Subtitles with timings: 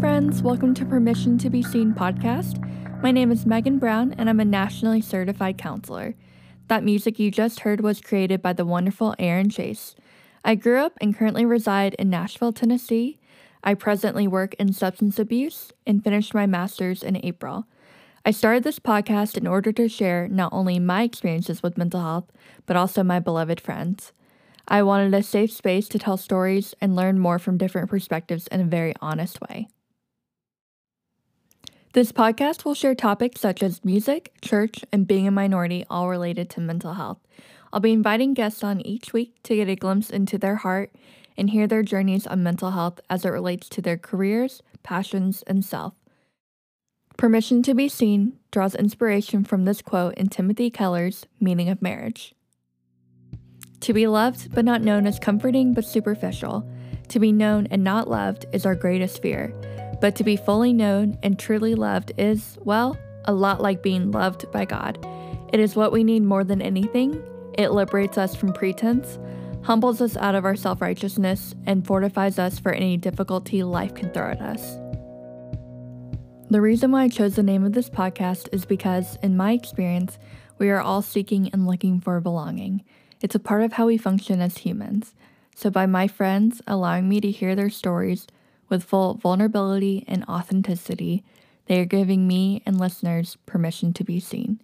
[0.00, 0.42] friends.
[0.42, 2.58] Welcome to Permission to Be Seen podcast.
[3.02, 6.16] My name is Megan Brown, and I'm a nationally certified counselor.
[6.68, 9.94] That music you just heard was created by the wonderful Aaron Chase.
[10.44, 13.20] I grew up and currently reside in Nashville, Tennessee.
[13.62, 17.66] I presently work in substance abuse and finished my master's in April.
[18.24, 22.32] I started this podcast in order to share not only my experiences with mental health,
[22.66, 24.12] but also my beloved friends.
[24.66, 28.60] I wanted a safe space to tell stories and learn more from different perspectives in
[28.60, 29.68] a very honest way.
[31.94, 36.50] This podcast will share topics such as music, church, and being a minority, all related
[36.50, 37.20] to mental health.
[37.72, 40.92] I'll be inviting guests on each week to get a glimpse into their heart
[41.38, 45.64] and hear their journeys on mental health as it relates to their careers, passions, and
[45.64, 45.94] self.
[47.16, 52.34] Permission to be Seen draws inspiration from this quote in Timothy Keller's Meaning of Marriage.
[53.82, 56.68] To be loved but not known is comforting but superficial.
[57.10, 59.54] To be known and not loved is our greatest fear.
[60.04, 64.52] But to be fully known and truly loved is, well, a lot like being loved
[64.52, 64.98] by God.
[65.50, 67.22] It is what we need more than anything.
[67.56, 69.18] It liberates us from pretense,
[69.62, 74.10] humbles us out of our self righteousness, and fortifies us for any difficulty life can
[74.10, 74.76] throw at us.
[76.50, 80.18] The reason why I chose the name of this podcast is because, in my experience,
[80.58, 82.84] we are all seeking and looking for belonging.
[83.22, 85.14] It's a part of how we function as humans.
[85.56, 88.26] So, by my friends allowing me to hear their stories
[88.74, 91.24] with full vulnerability and authenticity,
[91.66, 94.60] they are giving me and listeners permission to be seen.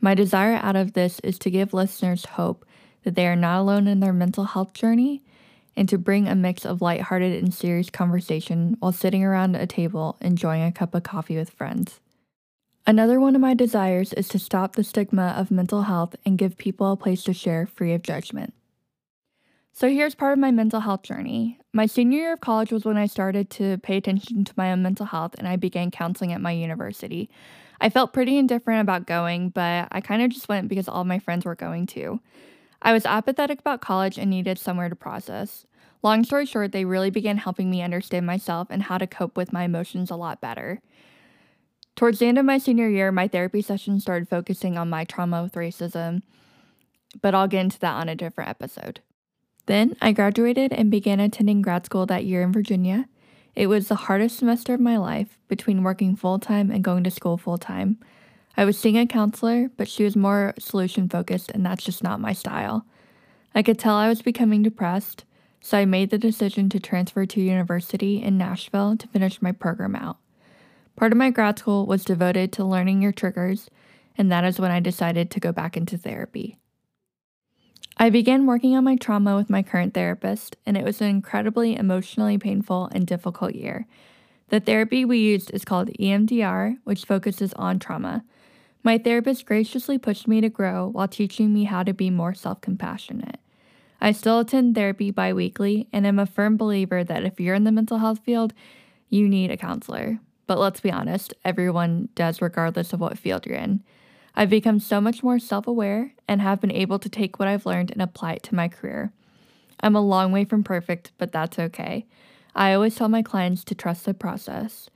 [0.00, 2.66] My desire out of this is to give listeners hope
[3.04, 5.22] that they are not alone in their mental health journey
[5.76, 10.16] and to bring a mix of lighthearted and serious conversation while sitting around a table
[10.20, 12.00] enjoying a cup of coffee with friends.
[12.86, 16.56] Another one of my desires is to stop the stigma of mental health and give
[16.56, 18.54] people a place to share free of judgment.
[19.78, 21.60] So here's part of my mental health journey.
[21.72, 24.82] My senior year of college was when I started to pay attention to my own
[24.82, 27.30] mental health and I began counseling at my university.
[27.80, 31.20] I felt pretty indifferent about going, but I kind of just went because all my
[31.20, 32.18] friends were going too.
[32.82, 35.64] I was apathetic about college and needed somewhere to process.
[36.02, 39.52] Long story short, they really began helping me understand myself and how to cope with
[39.52, 40.80] my emotions a lot better.
[41.94, 45.40] Towards the end of my senior year, my therapy sessions started focusing on my trauma
[45.40, 46.22] with racism,
[47.22, 49.02] but I'll get into that on a different episode.
[49.68, 53.06] Then I graduated and began attending grad school that year in Virginia.
[53.54, 57.10] It was the hardest semester of my life between working full time and going to
[57.10, 57.98] school full time.
[58.56, 62.18] I was seeing a counselor, but she was more solution focused, and that's just not
[62.18, 62.86] my style.
[63.54, 65.26] I could tell I was becoming depressed,
[65.60, 69.94] so I made the decision to transfer to university in Nashville to finish my program
[69.94, 70.16] out.
[70.96, 73.68] Part of my grad school was devoted to learning your triggers,
[74.16, 76.56] and that is when I decided to go back into therapy.
[78.00, 81.74] I began working on my trauma with my current therapist, and it was an incredibly
[81.74, 83.88] emotionally painful and difficult year.
[84.50, 88.24] The therapy we used is called EMDR, which focuses on trauma.
[88.84, 92.60] My therapist graciously pushed me to grow while teaching me how to be more self
[92.60, 93.40] compassionate.
[94.00, 97.64] I still attend therapy bi weekly and am a firm believer that if you're in
[97.64, 98.54] the mental health field,
[99.08, 100.20] you need a counselor.
[100.46, 103.82] But let's be honest, everyone does, regardless of what field you're in.
[104.38, 107.66] I've become so much more self aware and have been able to take what I've
[107.66, 109.12] learned and apply it to my career.
[109.80, 112.06] I'm a long way from perfect, but that's okay.
[112.54, 114.88] I always tell my clients to trust the process.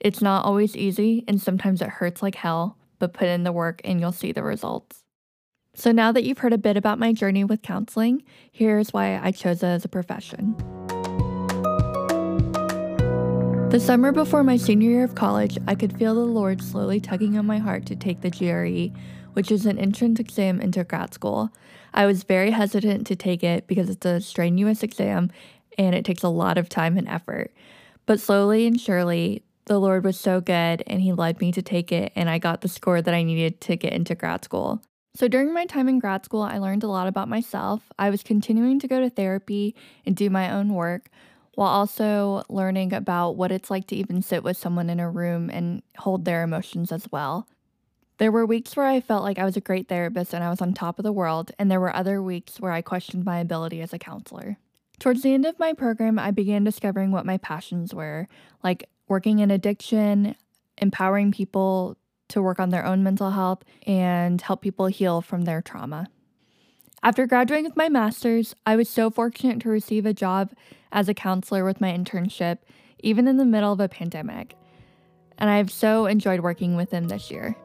[0.00, 3.80] It's not always easy, and sometimes it hurts like hell, but put in the work
[3.84, 5.02] and you'll see the results.
[5.74, 8.22] So, now that you've heard a bit about my journey with counseling,
[8.52, 10.54] here's why I chose it as a profession.
[13.70, 17.38] The summer before my senior year of college, I could feel the Lord slowly tugging
[17.38, 18.92] on my heart to take the GRE,
[19.34, 21.52] which is an entrance exam into grad school.
[21.94, 25.30] I was very hesitant to take it because it's a strenuous exam
[25.78, 27.54] and it takes a lot of time and effort.
[28.06, 31.92] But slowly and surely, the Lord was so good and He led me to take
[31.92, 34.82] it, and I got the score that I needed to get into grad school.
[35.14, 37.82] So, during my time in grad school, I learned a lot about myself.
[38.00, 41.08] I was continuing to go to therapy and do my own work,
[41.54, 45.50] while also learning about what it's like to even sit with someone in a room
[45.50, 47.46] and hold their emotions as well.
[48.18, 50.60] There were weeks where I felt like I was a great therapist and I was
[50.60, 53.80] on top of the world, and there were other weeks where I questioned my ability
[53.80, 54.58] as a counselor.
[54.98, 58.28] Towards the end of my program, I began discovering what my passions were,
[58.62, 60.36] like working in addiction,
[60.76, 61.96] empowering people
[62.28, 66.08] to work on their own mental health, and help people heal from their trauma.
[67.02, 70.52] After graduating with my master's, I was so fortunate to receive a job
[70.92, 72.58] as a counselor with my internship,
[73.00, 74.56] even in the middle of a pandemic.
[75.38, 77.56] And I've so enjoyed working with them this year.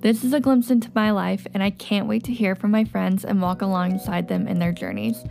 [0.00, 2.84] This is a glimpse into my life, and I can't wait to hear from my
[2.84, 5.24] friends and walk alongside them in their journeys.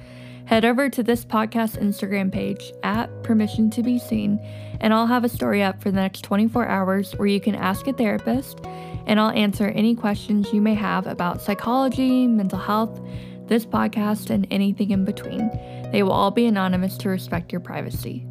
[0.45, 4.39] Head over to this podcast Instagram page at Permission to Be Seen,
[4.81, 7.87] and I'll have a story up for the next 24 hours where you can ask
[7.87, 8.59] a therapist,
[9.07, 12.99] and I'll answer any questions you may have about psychology, mental health,
[13.47, 15.49] this podcast, and anything in between.
[15.91, 18.25] They will all be anonymous to respect your privacy.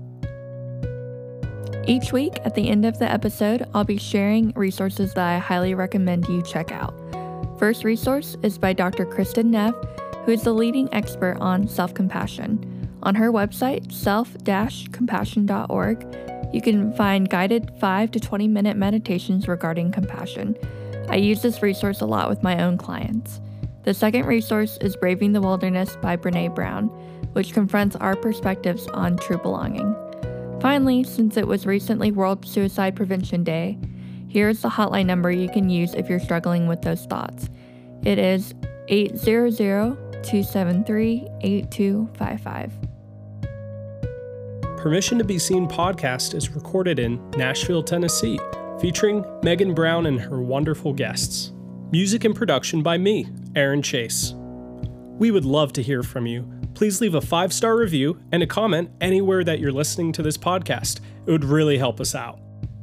[1.87, 5.75] Each week, at the end of the episode, I'll be sharing resources that I highly
[5.75, 6.95] recommend you check out.
[7.59, 9.07] First resource is by Dr.
[9.07, 9.75] Kristin Neff
[10.25, 12.71] who is the leading expert on self compassion.
[13.03, 14.35] On her website, self
[14.93, 16.17] compassion.org,
[16.53, 20.57] you can find guided 5 to 20 minute meditations regarding compassion.
[21.09, 23.41] I use this resource a lot with my own clients.
[23.85, 26.87] The second resource is Braving the Wilderness by Brene Brown,
[27.35, 29.95] which confronts our perspectives on true belonging.
[30.61, 33.79] Finally, since it was recently World Suicide Prevention Day,
[34.27, 37.51] here is the hotline number you can use if you're struggling with those thoughts.
[38.05, 38.55] It is
[38.89, 39.53] 800
[40.23, 42.73] 273 8255.
[44.79, 48.39] Permission to Be Seen podcast is recorded in Nashville, Tennessee,
[48.81, 51.53] featuring Megan Brown and her wonderful guests.
[51.93, 53.27] Music and production by me,
[53.57, 54.35] Aaron Chase.
[55.19, 56.51] We would love to hear from you.
[56.75, 60.37] Please leave a five star review and a comment anywhere that you're listening to this
[60.37, 61.01] podcast.
[61.27, 62.41] It would really help us out.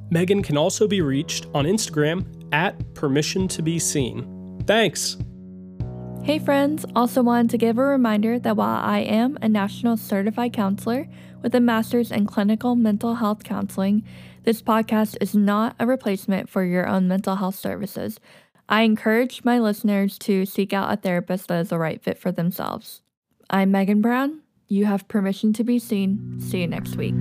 [0.10, 4.62] Megan can also be reached on Instagram at Permission to Be Seen.
[4.66, 5.18] Thanks.
[6.24, 10.54] Hey friends, also wanted to give a reminder that while I am a national certified
[10.54, 11.08] counselor
[11.42, 14.04] with a master's in clinical mental health counseling,
[14.44, 18.20] this podcast is not a replacement for your own mental health services.
[18.72, 22.32] I encourage my listeners to seek out a therapist that is the right fit for
[22.32, 23.02] themselves.
[23.50, 24.44] I'm Megan Brown.
[24.70, 26.40] You have permission to be seen.
[26.40, 27.20] See you next week.